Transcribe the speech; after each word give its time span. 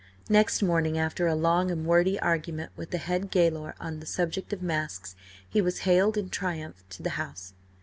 Next 0.29 0.63
morning, 0.63 0.97
after 0.97 1.27
a 1.27 1.35
long 1.35 1.69
and 1.69 1.85
wordy 1.85 2.19
argument 2.19 2.71
with 2.75 2.89
the 2.89 2.97
head 2.97 3.29
gaoler 3.29 3.75
on 3.79 3.99
the 3.99 4.07
subject 4.07 4.51
of 4.51 4.63
masks, 4.63 5.15
he 5.47 5.61
was 5.61 5.81
haled 5.85 6.17
in 6.17 6.29
triumph 6.31 6.83
to 6.89 7.03
the 7.03 7.11
house. 7.21 7.53